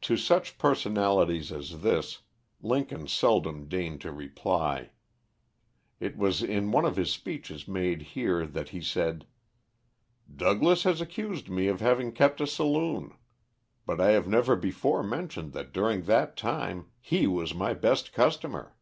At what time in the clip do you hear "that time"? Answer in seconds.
16.04-16.86